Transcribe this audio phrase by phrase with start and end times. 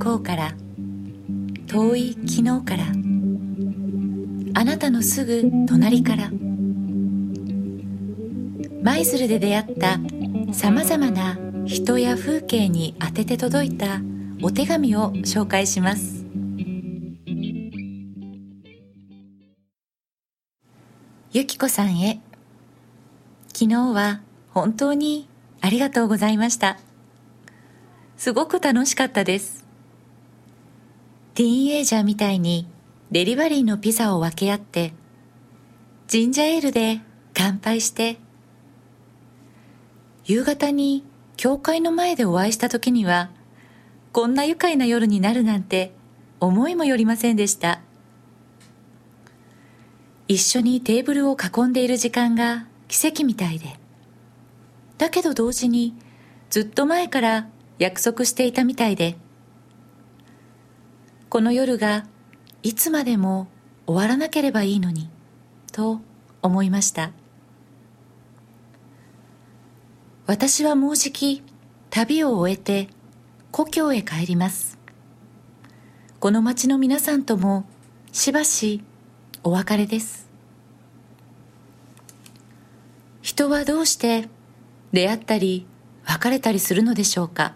[0.00, 0.54] 方から
[1.68, 2.84] 遠い昨日から
[4.54, 6.30] あなたのすぐ隣から
[8.82, 10.00] 舞鶴で出会った
[10.52, 14.00] さまざまな人や風景に当てて届いた
[14.42, 16.24] お手紙を紹介します。
[21.32, 22.20] ゆきこさんへ
[23.52, 25.28] 昨日は本当に
[25.60, 26.78] ありがとうございました。
[28.20, 29.64] すごく楽しかったです。
[31.32, 32.68] ティーンエイジャーみたいに
[33.10, 34.92] デリバリーのピザを分け合って
[36.06, 37.00] ジンジャーエールで
[37.32, 38.18] 乾杯して
[40.26, 41.02] 夕方に
[41.38, 43.30] 教会の前でお会いした時には
[44.12, 45.94] こんな愉快な夜になるなんて
[46.40, 47.80] 思いもよりませんでした。
[50.28, 53.80] 一緒にテーブルを囲んでいる時間が奇跡みたいで。
[54.98, 55.94] だけど同時に
[56.50, 57.48] ずっと前から
[57.80, 59.16] 約束していたみたいで。
[61.30, 62.04] この夜が
[62.62, 63.48] いつまでも
[63.86, 65.08] 終わらなければいいのに
[65.72, 66.02] と
[66.42, 67.12] 思いました。
[70.26, 71.42] 私はもうじき
[71.88, 72.88] 旅を終えて
[73.50, 74.78] 故郷へ帰ります。
[76.20, 77.64] この町の皆さんとも
[78.12, 78.84] しばし
[79.42, 80.28] お別れです。
[83.22, 84.28] 人はどうして
[84.92, 85.66] 出会ったり
[86.04, 87.54] 別れたりするのでしょうか。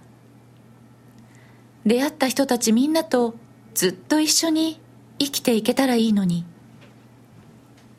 [1.86, 3.34] 出会った人たちみんなと
[3.74, 4.80] ずっと一緒に
[5.18, 6.44] 生きていけたらいいのに。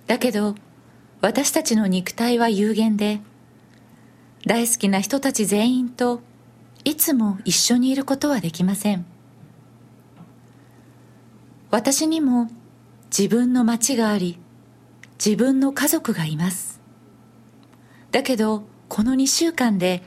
[0.08, 0.56] だけど
[1.22, 3.22] 私たちの肉体は有限で
[4.46, 6.22] 大好きな人たち全員と
[6.84, 9.06] いつも一緒にいることはできません。
[11.72, 12.50] 私にも
[13.18, 14.38] 自分の町があり
[15.24, 16.80] 自分の家族がいます。
[18.12, 20.04] だけどこの2週間で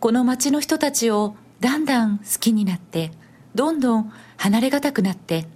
[0.00, 3.10] この町の人たちをだんだん好きになって
[3.54, 5.46] どんどん離れがたくなって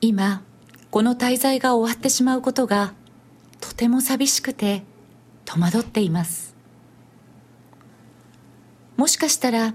[0.00, 0.42] 今
[0.90, 2.94] この滞在が終わってしまうことが
[3.60, 4.82] とても寂しくて
[5.44, 6.54] 戸惑っています。
[8.96, 9.74] もしかしたら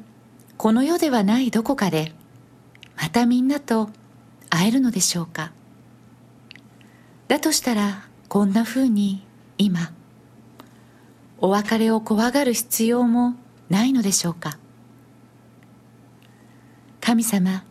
[0.57, 2.13] この世ではないどこかで
[2.95, 3.89] またみんなと
[4.49, 5.51] 会えるのでしょうか。
[7.27, 9.25] だとしたらこんなふうに
[9.57, 9.91] 今
[11.39, 13.35] お別れを怖がる必要も
[13.69, 14.57] ないのでしょうか。
[17.09, 17.63] 神様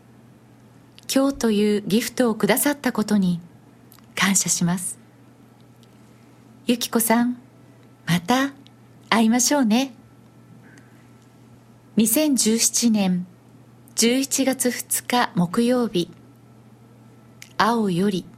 [1.08, 3.38] 今日というギフトをくださったことに
[4.16, 4.98] 感謝します。
[6.66, 7.38] ゆきこさん
[8.04, 8.52] また
[9.08, 9.94] 会いましょうね。
[11.98, 13.28] 2017年
[13.94, 16.10] 11月2日木曜日
[17.58, 18.24] 青より「